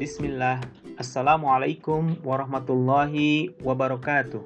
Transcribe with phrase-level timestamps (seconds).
[0.00, 0.64] Bismillah.
[0.96, 4.40] Assalamualaikum warahmatullahi wabarakatuh.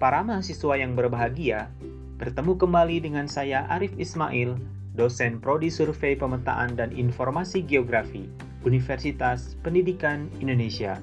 [0.00, 1.68] Para mahasiswa yang berbahagia,
[2.16, 4.56] bertemu kembali dengan saya Arif Ismail,
[4.96, 8.24] dosen Prodi Survei Pemetaan dan Informasi Geografi,
[8.64, 10.96] Universitas Pendidikan Indonesia.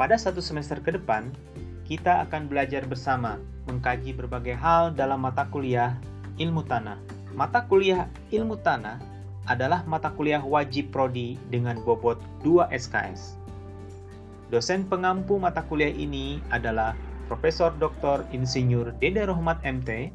[0.00, 1.28] Pada satu semester ke depan,
[1.84, 3.36] kita akan belajar bersama
[3.68, 6.00] mengkaji berbagai hal dalam mata kuliah
[6.40, 6.96] ilmu tanah.
[7.36, 9.13] Mata kuliah ilmu tanah
[9.50, 13.36] adalah mata kuliah wajib prodi dengan bobot 2 SKS.
[14.52, 16.96] Dosen pengampu mata kuliah ini adalah
[17.26, 18.24] Profesor Dr.
[18.36, 20.12] Insinyur Dede Rohmat MT,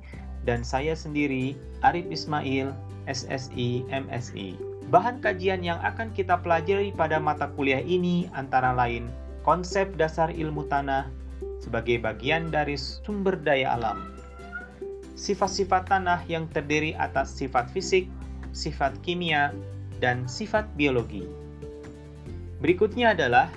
[0.48, 2.72] dan saya sendiri, Arif Ismail,
[3.10, 4.56] SSI, MSI.
[4.90, 9.06] Bahan kajian yang akan kita pelajari pada mata kuliah ini antara lain
[9.46, 11.10] konsep dasar ilmu tanah
[11.62, 14.14] sebagai bagian dari sumber daya alam,
[15.14, 18.08] sifat-sifat tanah yang terdiri atas sifat fisik,
[18.56, 19.56] sifat kimia,
[20.00, 21.28] dan sifat biologi.
[22.60, 23.52] Berikutnya adalah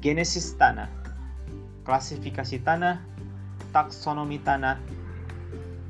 [0.00, 1.00] genesis tanah
[1.90, 3.02] klasifikasi tanah,
[3.74, 4.78] taksonomi tanah,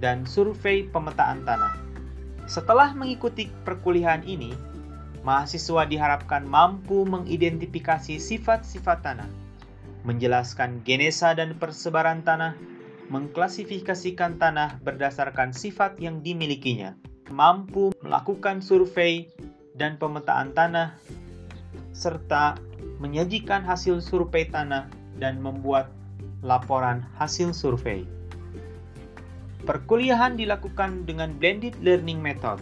[0.00, 1.76] dan survei pemetaan tanah.
[2.48, 4.56] Setelah mengikuti perkuliahan ini,
[5.22, 9.30] mahasiswa diharapkan mampu mengidentifikasi sifat-sifat tanah,
[10.08, 12.56] menjelaskan genesa dan persebaran tanah,
[13.12, 16.96] mengklasifikasikan tanah berdasarkan sifat yang dimilikinya,
[17.30, 19.30] mampu melakukan survei
[19.78, 20.98] dan pemetaan tanah,
[21.94, 22.58] serta
[23.00, 25.88] menyajikan hasil survei tanah dan membuat
[26.42, 28.04] laporan hasil survei.
[29.64, 32.58] Perkuliahan dilakukan dengan blended learning method.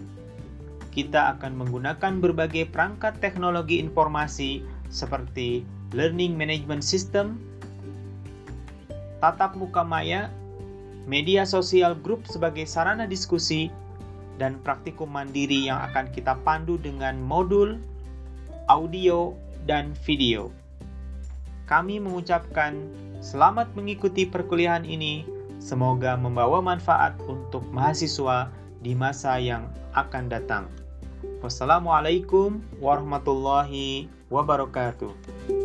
[0.91, 5.63] Kita akan menggunakan berbagai perangkat teknologi informasi seperti
[5.95, 7.39] learning management system,
[9.23, 10.27] tatap muka maya,
[11.07, 13.71] media sosial grup sebagai sarana diskusi,
[14.39, 17.77] dan praktikum mandiri yang akan kita pandu dengan modul,
[18.71, 19.35] audio,
[19.67, 20.49] dan video.
[21.69, 22.89] Kami mengucapkan
[23.21, 25.27] selamat mengikuti perkuliahan ini.
[25.59, 28.49] Semoga membawa manfaat untuk mahasiswa
[28.81, 30.65] di masa yang akan datang.
[31.43, 35.58] Wassalamualaikum warahmatullahi wabarakatuh.